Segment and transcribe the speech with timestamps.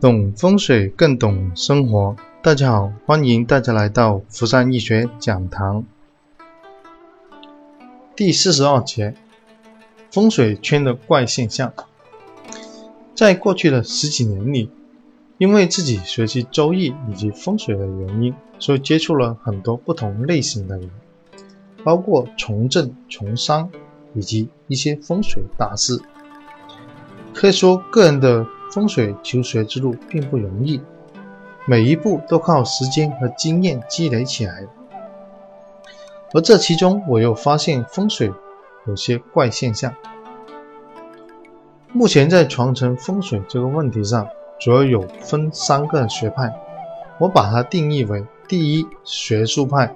[0.00, 2.16] 懂风水更懂生活。
[2.40, 5.84] 大家好，欢迎大家来到福山易学讲堂。
[8.16, 9.14] 第四十二节，
[10.10, 11.74] 风水圈的怪现象。
[13.14, 14.70] 在过去的十几年里，
[15.36, 20.90] 因为自己学习周易以及风水的原因，所以接触了很多不同类型的人，
[21.84, 23.70] 包括从政、从商
[24.14, 26.00] 以及一些风水大师。
[27.34, 30.80] 可以说，个人的风水求学之路并不容易，
[31.66, 34.66] 每一步都靠时间和经验积累起来。
[36.32, 38.32] 而这其中，我又发现风水
[38.86, 39.92] 有些怪现象。
[41.92, 44.28] 目前在传承风水这个问题上，
[44.60, 46.54] 主要有分三个学派，
[47.18, 49.88] 我把它定义为：第一，学术派；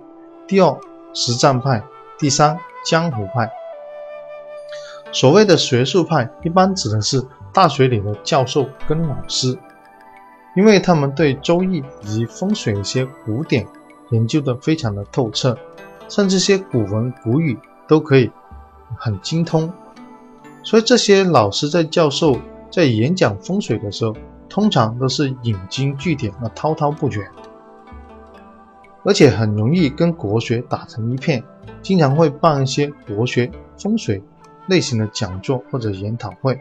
[0.49, 0.77] 第二，
[1.13, 1.81] 实战派；
[2.19, 3.49] 第三，江湖派。
[5.13, 9.57] 所谓的学术派，一般指的是大学里的教授跟老师，
[10.57, 13.65] 因为他们对周易以及风水一些古典
[14.11, 15.57] 研究的非常的透彻，
[16.09, 18.29] 甚至些古文古语都可以
[18.97, 19.73] 很精通。
[20.65, 22.37] 所以这些老师在教授
[22.71, 24.17] 在演讲风水的时候，
[24.49, 27.25] 通常都是引经据典而滔滔不绝，
[29.05, 31.43] 而且很容易跟国学打成一片，
[31.83, 34.21] 经常会办一些国学风水。
[34.67, 36.59] 类型的讲座或者研讨会，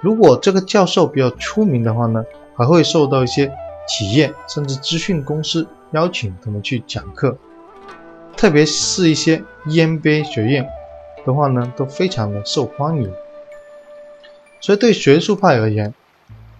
[0.00, 2.24] 如果这个教授比较出名的话呢，
[2.56, 3.52] 还会受到一些
[3.86, 7.36] 企业甚至咨询公司邀请他们去讲课，
[8.36, 10.68] 特别是一些 EMBA 学院
[11.26, 13.12] 的话呢，都非常的受欢迎。
[14.60, 15.92] 所以对学术派而言，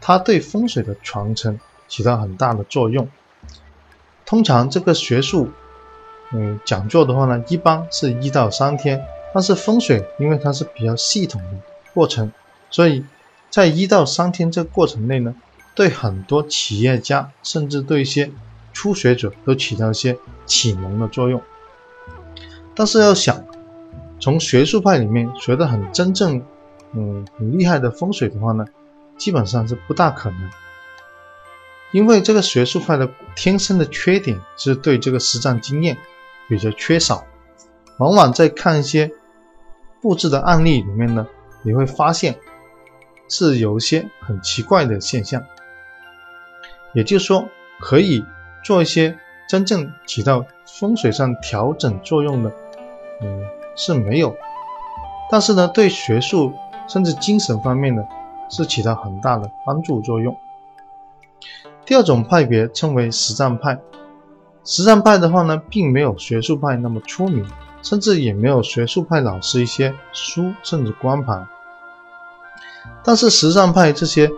[0.00, 3.08] 它对风水的传承起到很大的作用。
[4.26, 5.50] 通常这个学术
[6.32, 9.02] 嗯讲座的话呢，一般是一到三天。
[9.32, 11.48] 但是风水，因为它是比较系统的
[11.94, 12.32] 过程，
[12.68, 13.04] 所以
[13.50, 15.34] 在一到三天这个过程内呢，
[15.74, 18.30] 对很多企业家，甚至对一些
[18.72, 20.16] 初学者都起到一些
[20.46, 21.42] 启蒙的作用。
[22.74, 23.44] 但是要想
[24.18, 26.42] 从学术派里面学的很真正，
[26.94, 28.64] 嗯，很厉害的风水的话呢，
[29.18, 30.50] 基本上是不大可能，
[31.90, 35.98] 因为这个学术派的天生的缺点是对这个实战经验
[36.48, 37.24] 比较缺少，
[37.98, 39.12] 往往在看一些。
[40.02, 41.26] 布置的案例里面呢，
[41.62, 42.38] 你会发现
[43.30, 45.42] 是有一些很奇怪的现象，
[46.92, 47.48] 也就是说，
[47.78, 48.22] 可以
[48.62, 49.16] 做一些
[49.48, 52.52] 真正起到风水上调整作用的，
[53.22, 53.42] 嗯，
[53.76, 54.36] 是没有。
[55.30, 56.52] 但是呢，对学术
[56.88, 58.02] 甚至精神方面呢，
[58.50, 60.36] 是起到很大的帮助作用。
[61.86, 63.78] 第二种派别称为实战派，
[64.64, 67.48] 实战派的话呢，并没有学术派那么出名。
[67.82, 71.48] 甚至也没有学术派老师一些书甚至光盘，
[73.02, 74.30] 但是实战派这些，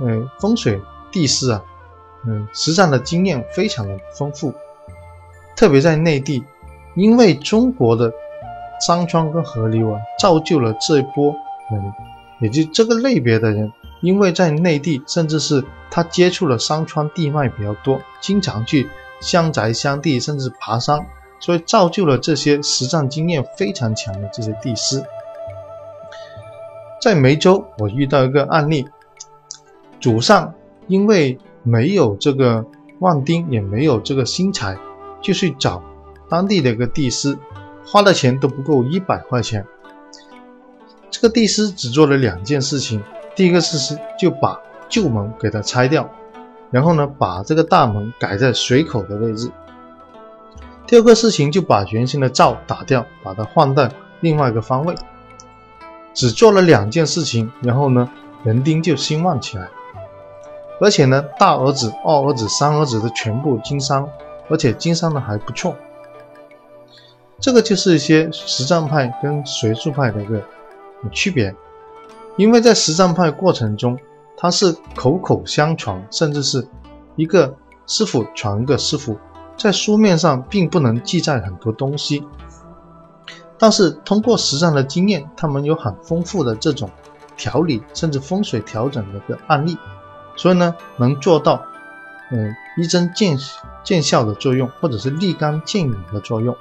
[0.00, 1.62] 嗯，风水地师啊，
[2.26, 4.52] 嗯，实战的经验非常的丰富，
[5.56, 6.44] 特别在内地，
[6.94, 8.12] 因为中国的
[8.86, 11.34] 山川跟河流啊，造就了这一波
[11.70, 11.92] 人，
[12.40, 13.72] 也就这个类别的人，
[14.02, 18.88] 因为在内地，甚至是他接触了山川地脉比较多，经常去
[19.20, 21.06] 乡宅乡地，甚至爬山。
[21.38, 25.04] 所以造就了这些实战经验非常强的这些地师。
[27.06, 28.84] 在梅州，我遇到一个案例，
[30.00, 30.52] 祖上
[30.88, 32.66] 因为没有这个
[32.98, 34.76] 旺丁，也没有这个新财，
[35.20, 35.80] 就去找
[36.28, 37.38] 当地的一个地师，
[37.86, 39.64] 花的钱都不够一百块钱。
[41.08, 43.00] 这个地师只做了两件事情，
[43.36, 46.10] 第一个事是就把旧门给它拆掉，
[46.72, 49.48] 然后呢，把这个大门改在水口的位置。
[50.88, 53.88] 第二个事情就把原先的灶打掉，把它换到
[54.18, 54.96] 另外一个方位。
[56.16, 58.10] 只做了两件事情，然后呢，
[58.42, 59.68] 人丁就兴旺起来。
[60.80, 64.08] 而且呢，大儿子、二儿子、三儿子都全部经商，
[64.48, 65.76] 而且经商的还不错。
[67.38, 70.42] 这个就是一些实战派跟学术派的一个
[71.12, 71.54] 区别，
[72.36, 73.98] 因为在实战派过程中，
[74.38, 76.66] 它是口口相传，甚至是
[77.14, 77.54] 一个
[77.86, 79.18] 师傅传一个师傅。
[79.54, 82.22] 在书面上并不能记载很多东西，
[83.58, 86.90] 但是通过实战的经验，他们有很丰富的这种
[87.36, 89.76] 调理甚至风水调整的一个案例，
[90.36, 91.62] 所以呢，能做到
[92.30, 93.38] 嗯一针见
[93.82, 96.56] 见效的作用，或者是立竿见影的作用。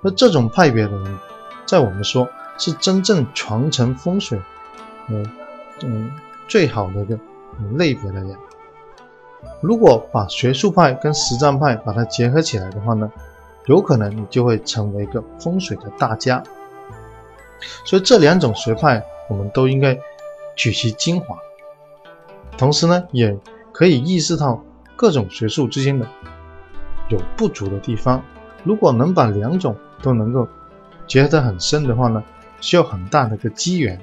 [0.00, 1.18] 那这种派别的人，
[1.66, 2.28] 在我们说
[2.58, 4.40] 是真正传承风水，
[5.08, 5.24] 嗯
[5.82, 6.12] 嗯
[6.48, 7.18] 最好的一个
[7.76, 8.36] 类别的人。
[9.60, 13.10] 如果把学术派跟实战派把它结合起来的话呢，
[13.66, 16.42] 有可能你就会成为一个风水的大家。
[17.84, 19.98] 所以这两种学派我们都应该
[20.56, 21.36] 取其精华。
[22.56, 23.36] 同时呢，也
[23.72, 24.62] 可以意识到
[24.96, 26.06] 各种学术之间的
[27.08, 28.22] 有不足的地方。
[28.62, 30.46] 如果能把两种都能够
[31.06, 32.22] 结合得很深的话呢，
[32.60, 34.00] 需要很大的一个机缘。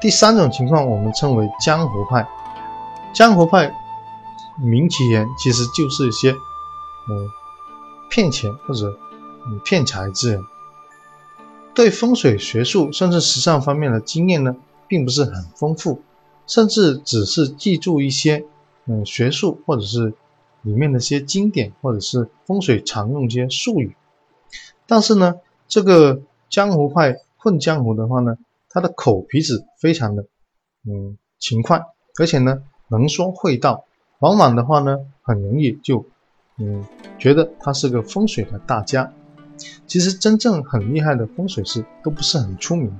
[0.00, 2.26] 第三种情况，我们称为江湖派。
[3.14, 3.72] 江湖派，
[4.60, 7.30] 名其言，其实就是一些嗯
[8.14, 8.96] 骗钱或者
[9.44, 10.44] 嗯骗财之人。
[11.74, 14.54] 对风水学术甚至时尚方面的经验呢，
[14.86, 16.00] 并不是很丰富，
[16.46, 18.44] 甚至只是记住一些
[18.84, 20.14] 嗯学术或者是
[20.62, 23.96] 里面的一些经典，或者是风水常用一些术语。
[24.86, 28.38] 但是呢，这个江湖派混江湖的话呢，
[28.70, 30.24] 他的口皮子非常的
[30.86, 31.82] 嗯勤快，
[32.20, 33.86] 而且呢能说会道，
[34.20, 36.06] 往往的话呢很容易就
[36.58, 36.84] 嗯
[37.18, 39.12] 觉得他是个风水的大家。
[39.86, 42.92] 其实真正很厉害的风水师都不是很出名，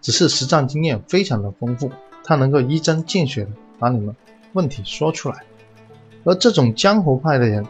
[0.00, 1.90] 只是实战经验非常的丰富，
[2.24, 4.14] 他能够一针见血的把你们
[4.54, 5.44] 问题说出来。
[6.24, 7.64] 而这种江湖派的人，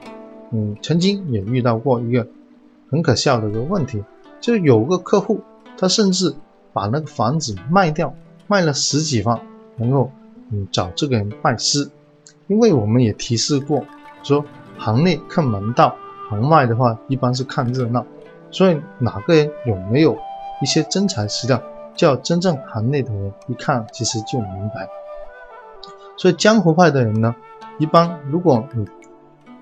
[0.53, 2.27] 嗯，曾经也遇到过一个
[2.91, 4.03] 很可笑的一个问题，
[4.41, 5.41] 就有个客户，
[5.77, 6.35] 他甚至
[6.73, 8.15] 把那个房子卖掉，
[8.47, 9.39] 卖了十几万，
[9.77, 10.11] 能够
[10.51, 11.91] 嗯找这个人拜师，
[12.47, 13.85] 因为我们也提示过，
[14.23, 14.45] 说
[14.79, 15.97] 行内看门道。
[16.31, 18.07] 行外的话，一般是看热闹，
[18.53, 20.17] 所以哪个人有没有
[20.63, 21.61] 一些真材实料，
[21.97, 24.89] 叫真正行内的人一看，其实就明白。
[26.17, 27.35] 所以江湖派的人呢，
[27.79, 28.87] 一般如果你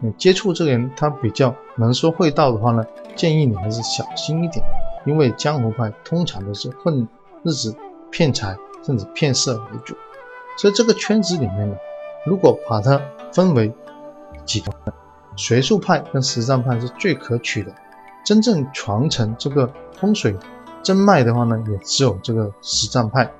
[0.00, 2.84] 你接触这个人，他比较能说会道的话呢，
[3.16, 4.62] 建议你还是小心一点，
[5.06, 7.08] 因为江湖派通常都是混
[7.44, 7.74] 日子、
[8.10, 9.96] 骗财，甚至骗色为主。
[10.58, 11.76] 所以这个圈子里面呢，
[12.26, 13.00] 如果把它
[13.32, 13.72] 分为
[14.48, 14.72] 几个。
[15.36, 17.72] 学术派跟实战派是最可取的，
[18.24, 20.36] 真正传承这个风水
[20.82, 23.30] 真脉的话呢，也只有这个实战派。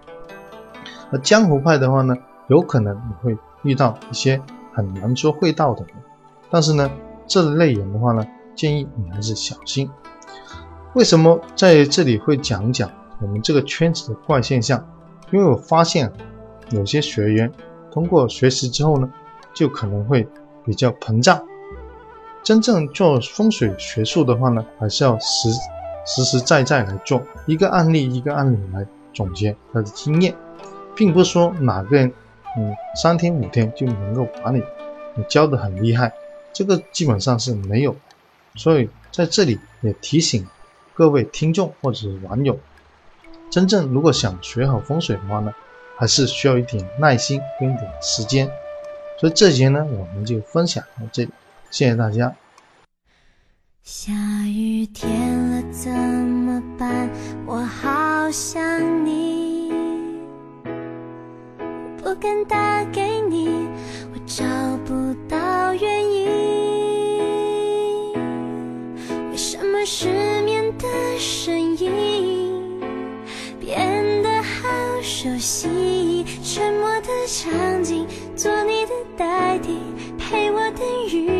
[1.10, 2.14] 而江湖派的话呢，
[2.46, 4.40] 有可能你会遇到一些
[4.72, 5.96] 很难说会道的人，
[6.50, 6.88] 但是呢，
[7.26, 8.24] 这类人的话呢，
[8.54, 9.90] 建议你还是小心。
[10.94, 12.88] 为什么在这里会讲讲
[13.20, 14.86] 我们这个圈子的怪现象？
[15.32, 16.12] 因为我发现
[16.70, 17.52] 有些学员
[17.90, 19.10] 通过学习之后呢，
[19.52, 20.28] 就可能会
[20.68, 21.42] 比较膨胀。
[22.44, 25.50] 真正做风水学术的话呢，还是要实
[26.06, 30.34] 实实在在来做，一个案例一个案例来总结他的经验，
[30.94, 32.12] 并不是说哪个人
[32.58, 34.62] 嗯三天五天就能够把你
[35.14, 36.12] 你教的很厉害，
[36.52, 37.96] 这个基本上是没有。
[38.54, 40.46] 所以在这里也提醒
[40.94, 42.58] 各位听众或者是网友，
[43.50, 45.52] 真正如果想学好风水的话呢，
[45.96, 48.50] 还是需要一点耐心跟一点时间。
[49.18, 51.30] 所以这节呢，我们就分享到这里。
[51.70, 52.32] 谢谢大家。
[53.82, 54.12] 下
[54.46, 57.10] 雨天了怎么办？
[57.46, 58.62] 我好想
[59.04, 59.72] 你，
[61.96, 63.48] 不敢打给你，
[64.12, 64.44] 我找
[64.84, 66.28] 不到原因。
[69.30, 70.08] 为什么失
[70.42, 70.86] 眠的
[71.18, 72.80] 声音
[73.58, 74.68] 变得好
[75.02, 76.24] 熟悉？
[76.42, 78.06] 沉默的场景，
[78.36, 78.77] 做你
[80.18, 81.37] 陪我等雨。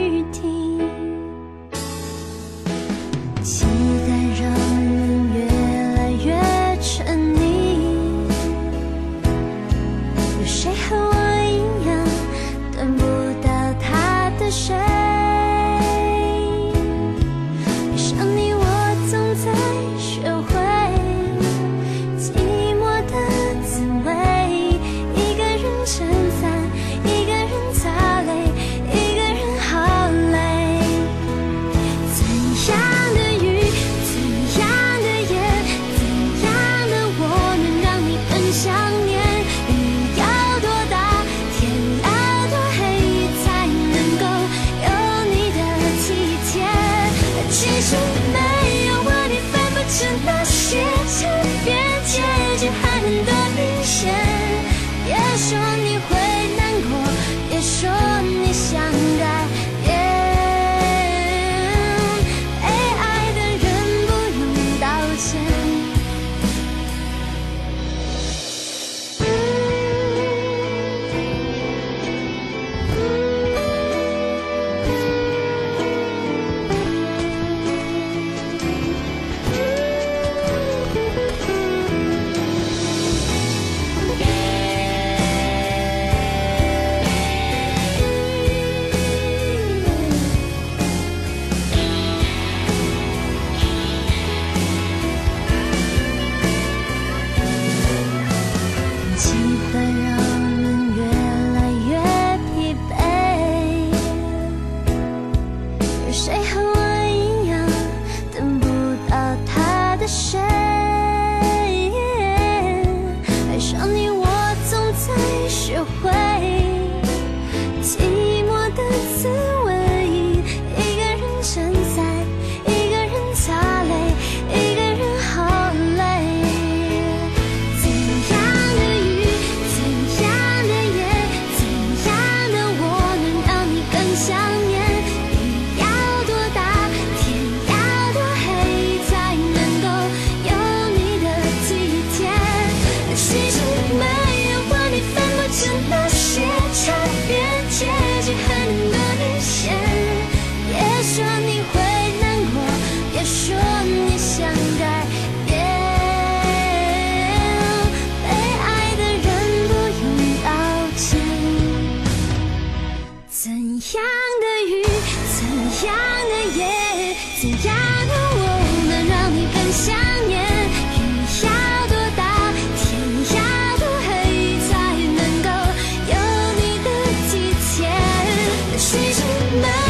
[179.61, 179.88] 내